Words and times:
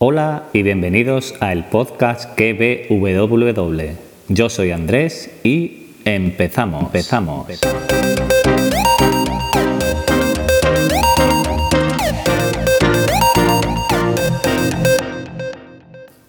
Hola 0.00 0.44
y 0.52 0.62
bienvenidos 0.62 1.34
a 1.40 1.50
el 1.52 1.64
podcast 1.64 2.30
KBWW. 2.36 3.82
Yo 4.28 4.48
soy 4.48 4.70
Andrés 4.70 5.28
y 5.42 5.96
empezamos, 6.04 6.84
empezamos. 6.84 7.48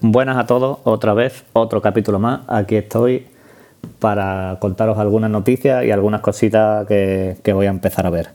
Buenas 0.01 0.37
a 0.37 0.47
todos, 0.47 0.79
otra 0.83 1.13
vez, 1.13 1.45
otro 1.53 1.79
capítulo 1.83 2.17
más. 2.17 2.39
Aquí 2.47 2.75
estoy 2.75 3.27
para 3.99 4.57
contaros 4.59 4.97
algunas 4.97 5.29
noticias 5.29 5.85
y 5.85 5.91
algunas 5.91 6.21
cositas 6.21 6.87
que, 6.87 7.37
que 7.43 7.53
voy 7.53 7.67
a 7.67 7.69
empezar 7.69 8.07
a 8.07 8.09
ver. 8.09 8.29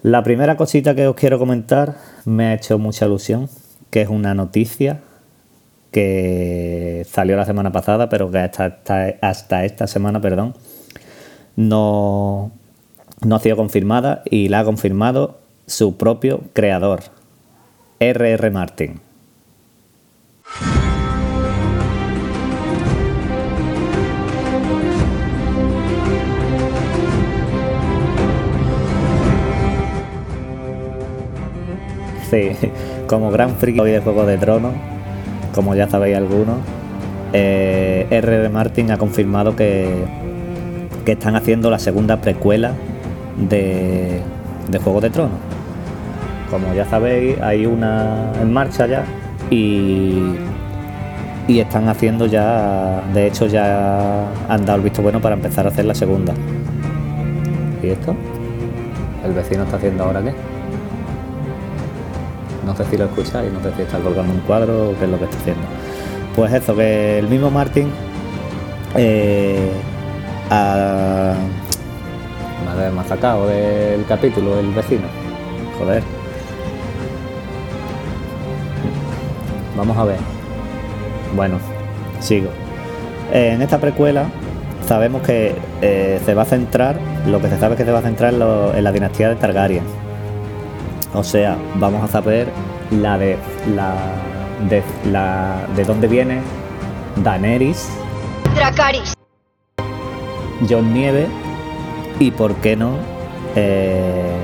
La 0.00 0.22
primera 0.22 0.56
cosita 0.56 0.94
que 0.94 1.06
os 1.06 1.16
quiero 1.16 1.38
comentar 1.38 1.96
me 2.24 2.46
ha 2.46 2.54
hecho 2.54 2.78
mucha 2.78 3.04
ilusión, 3.04 3.50
que 3.92 4.00
es 4.00 4.08
una 4.08 4.32
noticia 4.34 5.00
que 5.90 7.06
salió 7.06 7.36
la 7.36 7.44
semana 7.44 7.72
pasada, 7.72 8.08
pero 8.08 8.30
que 8.30 8.38
hasta, 8.38 8.80
hasta, 9.20 9.64
esta 9.66 9.86
semana, 9.86 10.18
perdón, 10.22 10.54
no, 11.56 12.50
no 13.20 13.36
ha 13.36 13.38
sido 13.38 13.56
confirmada 13.56 14.22
y 14.24 14.48
la 14.48 14.60
ha 14.60 14.64
confirmado 14.64 15.40
su 15.66 15.98
propio 15.98 16.40
creador, 16.54 17.02
R.R. 18.00 18.50
Martin. 18.50 19.00
Sí, 32.32 32.50
como 33.08 33.30
gran 33.30 33.56
friki 33.56 33.78
de 33.78 34.00
Juego 34.00 34.24
de 34.24 34.38
Tronos, 34.38 34.72
como 35.54 35.74
ya 35.74 35.86
sabéis 35.86 36.16
algunos, 36.16 36.56
eh, 37.34 38.06
R.R. 38.08 38.48
Martin 38.48 38.90
ha 38.90 38.96
confirmado 38.96 39.54
que, 39.54 39.86
que 41.04 41.12
están 41.12 41.36
haciendo 41.36 41.70
la 41.70 41.78
segunda 41.78 42.22
precuela 42.22 42.72
de, 43.36 44.22
de 44.66 44.78
Juego 44.78 45.02
de 45.02 45.10
Tronos. 45.10 45.38
Como 46.50 46.72
ya 46.72 46.86
sabéis, 46.86 47.38
hay 47.42 47.66
una 47.66 48.32
en 48.40 48.50
marcha 48.50 48.86
ya 48.86 49.04
y, 49.50 50.22
y 51.48 51.60
están 51.60 51.86
haciendo 51.90 52.24
ya, 52.24 53.02
de 53.12 53.26
hecho 53.26 53.46
ya 53.46 54.26
han 54.48 54.64
dado 54.64 54.78
el 54.78 54.84
visto 54.84 55.02
bueno 55.02 55.20
para 55.20 55.34
empezar 55.34 55.66
a 55.66 55.68
hacer 55.68 55.84
la 55.84 55.94
segunda. 55.94 56.32
¿Y 57.82 57.88
esto? 57.88 58.14
¿El 59.22 59.34
vecino 59.34 59.64
está 59.64 59.76
haciendo 59.76 60.04
ahora 60.04 60.22
qué? 60.22 60.61
No 62.64 62.76
sé 62.76 62.84
si 62.84 62.96
lo 62.96 63.06
escucháis, 63.06 63.52
no 63.52 63.60
sé 63.62 63.74
si 63.76 63.82
está 63.82 63.98
colgando 63.98 64.32
un 64.32 64.40
cuadro 64.40 64.90
o 64.90 64.98
qué 64.98 65.04
es 65.04 65.10
lo 65.10 65.18
que 65.18 65.24
está 65.24 65.36
haciendo. 65.38 65.62
Pues 66.36 66.52
eso, 66.52 66.74
que 66.76 67.18
el 67.18 67.28
mismo 67.28 67.50
Martin 67.50 67.90
eh, 68.96 69.70
ha, 70.50 71.34
me 72.94 73.00
ha 73.00 73.04
sacado 73.04 73.46
del 73.48 74.04
capítulo 74.06 74.58
el 74.58 74.70
vecino. 74.72 75.06
Joder. 75.78 76.02
Vamos 79.76 79.96
a 79.96 80.04
ver. 80.04 80.18
Bueno, 81.34 81.58
sigo. 82.20 82.48
En 83.32 83.62
esta 83.62 83.78
precuela 83.78 84.26
sabemos 84.86 85.22
que 85.22 85.54
eh, 85.80 86.20
se 86.24 86.34
va 86.34 86.42
a 86.42 86.44
centrar, 86.44 86.96
lo 87.26 87.40
que 87.40 87.48
se 87.48 87.58
sabe 87.58 87.74
es 87.74 87.78
que 87.78 87.84
se 87.84 87.92
va 87.92 88.00
a 88.00 88.02
centrar 88.02 88.34
en 88.34 88.84
la 88.84 88.92
dinastía 88.92 89.28
de 89.28 89.36
Targaryen. 89.36 90.01
O 91.14 91.22
sea, 91.22 91.58
vamos 91.76 92.02
a 92.02 92.08
saber 92.08 92.48
la 92.90 93.18
de 93.18 93.36
la 93.74 93.94
de 94.68 94.82
la 95.10 95.66
de 95.76 95.84
dónde 95.84 96.08
viene 96.08 96.40
Daenerys, 97.22 97.88
Dracaris, 98.54 99.12
Jon 100.68 100.94
Nieve 100.94 101.26
y 102.18 102.30
por 102.30 102.54
qué 102.56 102.76
no 102.76 102.96
eh, 103.56 104.36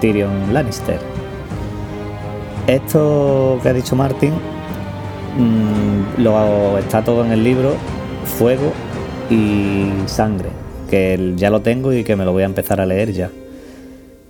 Tyrion 0.00 0.52
Lannister. 0.52 1.00
Esto 2.66 3.58
que 3.62 3.68
ha 3.70 3.72
dicho 3.72 3.96
Martin 3.96 4.34
mmm, 5.38 6.22
lo 6.22 6.76
está 6.76 7.02
todo 7.02 7.24
en 7.24 7.32
el 7.32 7.42
libro 7.42 7.74
Fuego 8.24 8.72
y 9.30 9.88
Sangre, 10.06 10.50
que 10.90 11.32
ya 11.36 11.48
lo 11.48 11.60
tengo 11.62 11.94
y 11.94 12.04
que 12.04 12.14
me 12.14 12.26
lo 12.26 12.32
voy 12.32 12.42
a 12.42 12.46
empezar 12.46 12.80
a 12.80 12.86
leer 12.86 13.12
ya. 13.12 13.30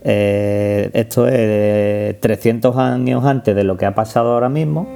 Eh, 0.02 0.90
esto 0.92 1.26
es 1.26 2.20
300 2.20 2.76
años 2.76 3.24
antes 3.24 3.54
de 3.54 3.64
lo 3.64 3.76
que 3.76 3.86
ha 3.86 3.94
pasado 3.94 4.32
ahora 4.32 4.48
mismo. 4.48 4.86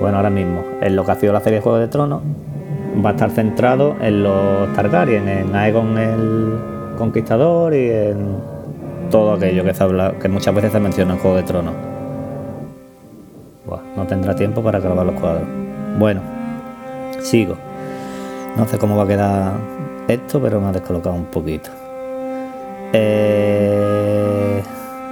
Bueno, 0.00 0.18
ahora 0.18 0.30
mismo, 0.30 0.62
en 0.82 0.94
lo 0.94 1.04
que 1.04 1.12
ha 1.12 1.14
sido 1.14 1.32
la 1.32 1.40
serie 1.40 1.58
de 1.58 1.62
Juego 1.62 1.78
de 1.78 1.88
Tronos, 1.88 2.22
va 3.04 3.10
a 3.10 3.12
estar 3.12 3.30
centrado 3.30 3.96
en 4.00 4.22
los 4.22 4.72
Targaryen, 4.74 5.28
en 5.28 5.54
Aegon 5.54 5.96
el 5.96 6.58
Conquistador 6.98 7.74
y 7.74 7.90
en 7.90 8.36
todo 9.10 9.34
aquello 9.34 9.64
que, 9.64 9.72
se 9.72 9.82
habla, 9.82 10.14
que 10.20 10.28
muchas 10.28 10.54
veces 10.54 10.72
se 10.72 10.80
menciona 10.80 11.14
en 11.14 11.18
Juego 11.18 11.36
de 11.36 11.42
Tronos. 11.44 11.74
Buah, 13.66 13.80
no 13.96 14.06
tendrá 14.06 14.34
tiempo 14.34 14.62
para 14.62 14.80
grabar 14.80 15.06
los 15.06 15.18
cuadros. 15.18 15.48
Bueno, 15.98 16.20
sigo. 17.20 17.56
No 18.56 18.66
sé 18.66 18.78
cómo 18.78 18.96
va 18.96 19.04
a 19.04 19.08
quedar 19.08 19.52
esto, 20.08 20.40
pero 20.40 20.60
me 20.60 20.68
ha 20.68 20.72
descolocado 20.72 21.14
un 21.14 21.26
poquito. 21.26 21.70
Eh, 22.92 23.35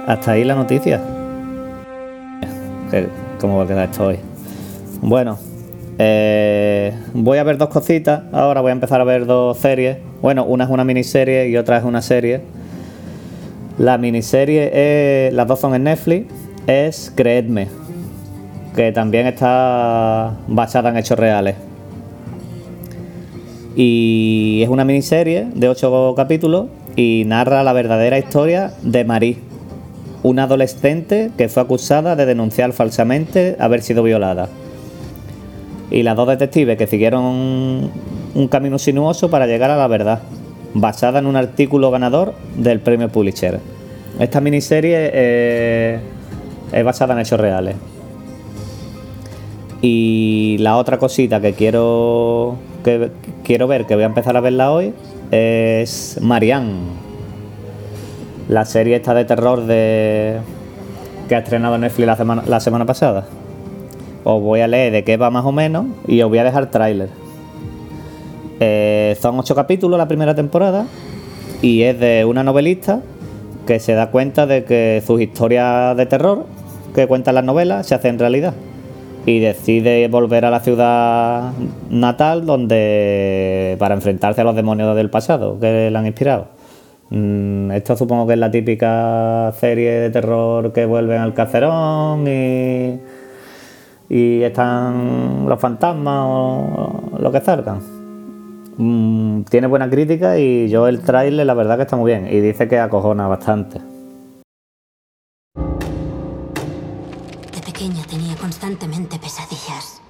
hasta 0.05 0.31
ahí 0.31 0.43
la 0.43 0.55
noticia. 0.55 1.01
¿Cómo 3.39 3.57
va 3.57 3.63
a 3.63 3.67
quedar 3.67 3.89
esto 3.89 4.05
hoy? 4.05 4.17
Bueno, 5.01 5.37
eh, 5.97 6.93
voy 7.13 7.37
a 7.37 7.43
ver 7.43 7.57
dos 7.57 7.69
cositas. 7.69 8.23
Ahora 8.31 8.61
voy 8.61 8.69
a 8.69 8.73
empezar 8.73 9.01
a 9.01 9.03
ver 9.03 9.25
dos 9.25 9.57
series. 9.57 9.97
Bueno, 10.21 10.45
una 10.45 10.63
es 10.65 10.69
una 10.69 10.83
miniserie 10.83 11.49
y 11.49 11.57
otra 11.57 11.77
es 11.77 11.83
una 11.83 12.01
serie. 12.01 12.41
La 13.77 13.97
miniserie, 13.97 15.27
es, 15.27 15.33
las 15.33 15.47
dos 15.47 15.59
son 15.59 15.75
en 15.75 15.83
Netflix, 15.83 16.27
es 16.65 17.11
Creedme, 17.13 17.67
que 18.73 18.93
también 18.93 19.27
está 19.27 20.33
basada 20.47 20.89
en 20.89 20.97
hechos 20.97 21.19
reales. 21.19 21.55
Y 23.75 24.61
es 24.63 24.69
una 24.69 24.85
miniserie 24.85 25.47
de 25.53 25.67
ocho 25.67 26.13
capítulos 26.15 26.67
y 26.95 27.23
narra 27.27 27.63
la 27.63 27.73
verdadera 27.73 28.17
historia 28.17 28.71
de 28.81 29.03
Marie, 29.03 29.37
una 30.25 30.43
adolescente 30.43 31.29
que 31.37 31.49
fue 31.49 31.61
acusada 31.61 32.15
de 32.15 32.25
denunciar 32.25 32.73
falsamente 32.73 33.55
haber 33.59 33.83
sido 33.83 34.01
violada. 34.01 34.49
Y 35.91 36.01
las 36.01 36.15
dos 36.15 36.27
detectives 36.27 36.79
que 36.79 36.87
siguieron 36.87 37.91
un 38.33 38.47
camino 38.49 38.79
sinuoso 38.79 39.29
para 39.29 39.45
llegar 39.45 39.69
a 39.69 39.77
la 39.77 39.85
verdad, 39.85 40.23
basada 40.73 41.19
en 41.19 41.27
un 41.27 41.35
artículo 41.35 41.91
ganador 41.91 42.33
del 42.55 42.79
premio 42.79 43.09
Pulitzer. 43.09 43.59
Esta 44.17 44.41
miniserie 44.41 45.11
eh, 45.13 45.99
es 46.71 46.83
basada 46.83 47.13
en 47.13 47.19
hechos 47.19 47.39
reales. 47.39 47.75
Y 49.83 50.57
la 50.59 50.77
otra 50.77 50.97
cosita 50.97 51.39
que 51.39 51.53
quiero 51.53 52.57
que 52.83 53.11
quiero 53.43 53.67
ver, 53.67 53.85
que 53.85 53.93
voy 53.93 54.05
a 54.05 54.07
empezar 54.07 54.35
a 54.37 54.41
verla 54.41 54.71
hoy, 54.71 54.91
es 55.29 56.17
Marianne. 56.19 57.04
La 58.47 58.65
serie 58.65 58.95
esta 58.97 59.13
de 59.13 59.25
terror 59.25 59.65
de 59.65 60.39
que 61.27 61.35
ha 61.35 61.39
estrenado 61.39 61.77
Netflix 61.77 62.05
la 62.05 62.15
semana, 62.15 62.43
la 62.45 62.59
semana 62.59 62.85
pasada. 62.85 63.25
Os 64.23 64.41
voy 64.41 64.61
a 64.61 64.67
leer 64.67 64.91
de 64.91 65.03
qué 65.03 65.17
va 65.17 65.31
más 65.31 65.45
o 65.45 65.51
menos 65.51 65.87
y 66.07 66.21
os 66.21 66.29
voy 66.29 66.37
a 66.37 66.43
dejar 66.43 66.69
tráiler. 66.69 67.09
Eh, 68.59 69.17
son 69.19 69.39
ocho 69.39 69.55
capítulos 69.55 69.97
la 69.97 70.07
primera 70.07 70.35
temporada 70.35 70.85
y 71.61 71.81
es 71.81 71.99
de 71.99 72.25
una 72.25 72.43
novelista 72.43 73.01
que 73.65 73.79
se 73.79 73.93
da 73.93 74.11
cuenta 74.11 74.45
de 74.45 74.63
que 74.63 75.01
sus 75.05 75.19
historias 75.19 75.97
de 75.97 76.05
terror 76.05 76.45
que 76.93 77.07
cuentan 77.07 77.35
las 77.35 77.43
novelas 77.43 77.87
se 77.87 77.95
hacen 77.95 78.19
realidad 78.19 78.53
y 79.25 79.39
decide 79.39 80.07
volver 80.07 80.45
a 80.45 80.51
la 80.51 80.59
ciudad 80.59 81.51
natal 81.89 82.45
donde 82.45 83.75
para 83.79 83.95
enfrentarse 83.95 84.41
a 84.41 84.43
los 84.43 84.55
demonios 84.55 84.95
del 84.95 85.09
pasado 85.09 85.59
que 85.59 85.89
le 85.89 85.97
han 85.97 86.05
inspirado. 86.05 86.54
Mm, 87.09 87.71
esto 87.71 87.95
supongo 87.95 88.27
que 88.27 88.33
es 88.33 88.39
la 88.39 88.49
típica 88.49 89.51
serie 89.59 89.91
de 89.91 90.09
terror 90.09 90.73
que 90.73 90.85
vuelven 90.85 91.21
al 91.21 91.33
cacerón 91.33 92.27
y, 92.27 92.99
y 94.09 94.41
están 94.41 95.45
los 95.47 95.59
fantasmas 95.59 96.25
o 96.27 97.17
lo 97.19 97.31
que 97.31 97.41
salgan. 97.41 97.79
Mm, 98.77 99.43
tiene 99.43 99.67
buena 99.67 99.89
crítica 99.89 100.37
y 100.37 100.67
yo 100.67 100.87
el 100.87 101.01
trailer 101.01 101.45
la 101.45 101.53
verdad 101.53 101.77
que 101.77 101.83
está 101.83 101.95
muy 101.95 102.11
bien 102.11 102.27
y 102.27 102.39
dice 102.41 102.67
que 102.67 102.79
acojona 102.79 103.27
bastante. 103.27 103.79
De 107.53 107.61
pequeña 107.65 108.03
tenía 108.09 108.35
constantemente 108.35 109.17
pesadillas. 109.19 110.01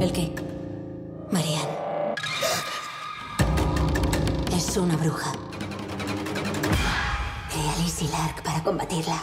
¿El 0.00 0.12
qué? 0.12 0.32
Marianne. 1.30 1.74
Es 4.56 4.76
una 4.76 4.96
bruja. 4.96 5.32
Lark 8.08 8.42
para 8.42 8.62
combatirla. 8.62 9.16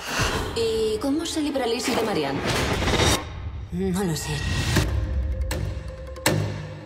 ¿Y 0.56 0.98
cómo 1.00 1.26
se 1.26 1.42
libra 1.42 1.66
Lizzie 1.66 1.96
de 1.96 2.04
Marianne? 2.04 2.40
No 3.72 4.04
lo 4.04 4.16
sé. 4.16 4.32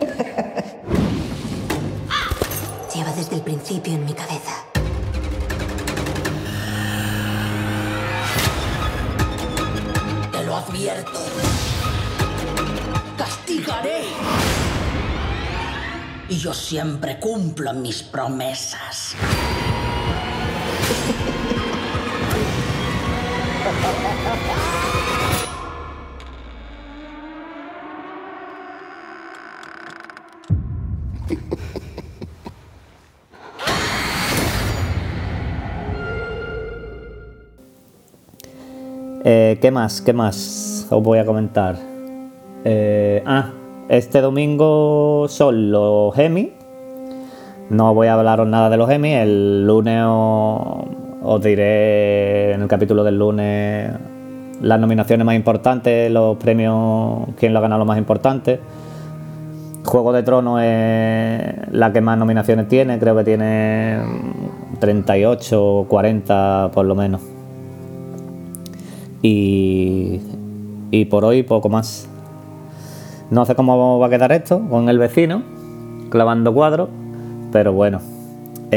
Lleva 2.94 3.12
desde 3.12 3.36
el 3.36 3.42
principio 3.42 3.92
en 3.94 4.04
mi 4.04 4.14
cabeza. 4.14 4.64
Te 10.32 10.44
lo 10.44 10.56
advierto. 10.56 11.20
Castigaré. 13.18 14.04
Y 16.28 16.38
yo 16.38 16.54
siempre 16.54 17.18
cumplo 17.18 17.72
mis 17.74 18.02
promesas. 18.02 19.14
Eh, 39.28 39.58
¿Qué 39.60 39.72
más? 39.72 40.02
¿Qué 40.02 40.12
más 40.12 40.86
os 40.88 41.02
voy 41.02 41.18
a 41.18 41.26
comentar? 41.26 41.74
Eh, 42.64 43.24
ah, 43.26 43.50
este 43.88 44.20
domingo 44.20 45.26
son 45.28 45.72
los 45.72 46.16
Emmy. 46.16 46.52
No 47.68 47.92
voy 47.92 48.06
a 48.06 48.14
hablaros 48.14 48.46
nada 48.46 48.70
de 48.70 48.76
los 48.76 48.88
Emmy. 48.88 49.14
El 49.14 49.66
lunes 49.66 50.04
os, 50.06 50.84
os 51.28 51.42
diré 51.42 52.52
en 52.52 52.62
el 52.62 52.68
capítulo 52.68 53.02
del 53.02 53.18
lunes 53.18 53.90
las 54.62 54.80
nominaciones 54.80 55.26
más 55.26 55.34
importantes, 55.34 56.10
los 56.10 56.36
premios, 56.36 57.28
quién 57.36 57.52
lo 57.52 57.58
ha 57.58 57.62
ganado 57.62 57.80
lo 57.80 57.84
más 57.84 57.98
importante. 57.98 58.60
Juego 59.84 60.12
de 60.12 60.22
Tronos 60.22 60.60
es 60.62 61.72
la 61.72 61.92
que 61.92 62.00
más 62.00 62.16
nominaciones 62.16 62.68
tiene, 62.68 62.98
creo 63.00 63.16
que 63.16 63.24
tiene 63.24 63.98
38 64.78 65.64
o 65.64 65.88
40 65.88 66.70
por 66.72 66.86
lo 66.86 66.94
menos. 66.94 67.20
Y, 69.22 70.20
y 70.92 71.04
por 71.06 71.24
hoy 71.24 71.42
poco 71.42 71.68
más. 71.68 72.08
No 73.30 73.44
sé 73.44 73.56
cómo 73.56 73.98
va 73.98 74.06
a 74.06 74.10
quedar 74.10 74.30
esto 74.30 74.62
con 74.70 74.88
el 74.88 74.98
vecino, 74.98 75.42
clavando 76.08 76.54
cuadros, 76.54 76.88
pero 77.50 77.72
bueno, 77.72 78.00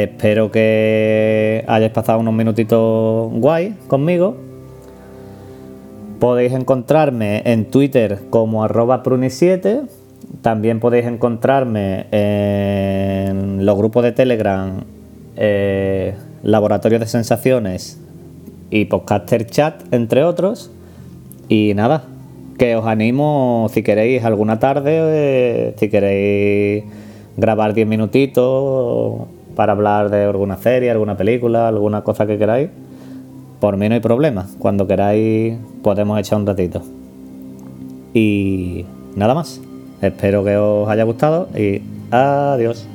espero 0.03 0.51
que 0.51 1.63
hayáis 1.67 1.91
pasado 1.91 2.19
unos 2.19 2.33
minutitos 2.33 3.31
guay 3.33 3.75
conmigo. 3.87 4.37
Podéis 6.19 6.53
encontrarme 6.53 7.41
en 7.45 7.65
Twitter 7.65 8.19
como 8.29 8.63
arroba 8.63 9.03
pruni7. 9.03 9.87
También 10.41 10.79
podéis 10.79 11.05
encontrarme 11.05 12.07
en 12.11 13.65
los 13.65 13.77
grupos 13.77 14.03
de 14.03 14.11
Telegram, 14.11 14.81
eh, 15.37 16.13
Laboratorio 16.43 16.99
de 16.99 17.07
Sensaciones 17.07 17.99
y 18.69 18.85
Podcaster 18.85 19.45
Chat, 19.45 19.81
entre 19.93 20.23
otros. 20.23 20.71
Y 21.47 21.73
nada, 21.73 22.03
que 22.57 22.75
os 22.75 22.85
animo 22.85 23.67
si 23.73 23.81
queréis 23.81 24.23
alguna 24.23 24.59
tarde, 24.59 24.91
eh, 24.93 25.75
si 25.77 25.89
queréis 25.89 26.83
grabar 27.37 27.73
10 27.73 27.87
minutitos 27.87 29.27
para 29.55 29.73
hablar 29.73 30.09
de 30.09 30.23
alguna 30.23 30.57
serie, 30.57 30.91
alguna 30.91 31.17
película, 31.17 31.67
alguna 31.67 32.01
cosa 32.03 32.25
que 32.25 32.37
queráis. 32.37 32.69
Por 33.59 33.77
mí 33.77 33.89
no 33.89 33.95
hay 33.95 34.01
problema. 34.01 34.47
Cuando 34.57 34.87
queráis 34.87 35.57
podemos 35.83 36.19
echar 36.19 36.39
un 36.39 36.47
ratito. 36.47 36.81
Y 38.13 38.85
nada 39.15 39.33
más. 39.33 39.61
Espero 40.01 40.43
que 40.45 40.55
os 40.55 40.87
haya 40.89 41.03
gustado 41.03 41.49
y 41.57 41.81
adiós. 42.11 42.87